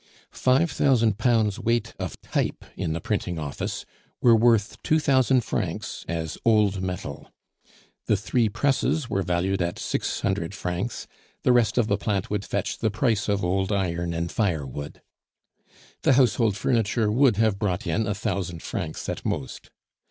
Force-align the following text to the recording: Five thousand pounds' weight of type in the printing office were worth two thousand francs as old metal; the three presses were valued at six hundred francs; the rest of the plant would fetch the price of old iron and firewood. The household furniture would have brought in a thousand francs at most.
Five 0.33 0.71
thousand 0.71 1.19
pounds' 1.19 1.59
weight 1.59 1.93
of 1.99 2.19
type 2.23 2.65
in 2.75 2.93
the 2.93 2.99
printing 2.99 3.37
office 3.37 3.85
were 4.19 4.35
worth 4.35 4.81
two 4.81 4.99
thousand 4.99 5.41
francs 5.41 6.05
as 6.07 6.39
old 6.43 6.81
metal; 6.81 7.31
the 8.07 8.17
three 8.17 8.49
presses 8.49 9.11
were 9.11 9.21
valued 9.21 9.61
at 9.61 9.77
six 9.77 10.21
hundred 10.21 10.55
francs; 10.55 11.05
the 11.43 11.51
rest 11.53 11.77
of 11.77 11.85
the 11.85 11.97
plant 11.97 12.31
would 12.31 12.43
fetch 12.45 12.79
the 12.79 12.89
price 12.89 13.29
of 13.29 13.45
old 13.45 13.71
iron 13.71 14.11
and 14.11 14.31
firewood. 14.31 15.03
The 16.01 16.13
household 16.13 16.57
furniture 16.57 17.11
would 17.11 17.37
have 17.37 17.59
brought 17.59 17.85
in 17.85 18.07
a 18.07 18.15
thousand 18.15 18.63
francs 18.63 19.07
at 19.07 19.23
most. 19.23 19.69